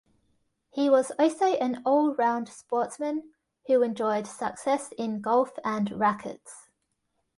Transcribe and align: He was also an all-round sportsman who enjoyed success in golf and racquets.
He 0.71 0.89
was 0.89 1.11
also 1.19 1.45
an 1.45 1.83
all-round 1.85 2.49
sportsman 2.49 3.33
who 3.67 3.83
enjoyed 3.83 4.25
success 4.25 4.91
in 4.97 5.21
golf 5.21 5.59
and 5.63 5.91
racquets. 5.91 6.69